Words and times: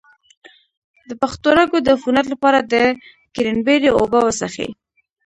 د 1.09 1.11
پښتورګو 1.21 1.77
د 1.83 1.87
عفونت 1.95 2.25
لپاره 2.33 2.59
د 2.71 2.73
کرینبیري 3.35 3.89
اوبه 3.93 4.19
وڅښئ 4.23 4.69